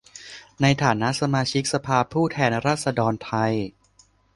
[0.61, 3.53] ในฐานะสมาชิกสภาผู้แทนราษฎรไทย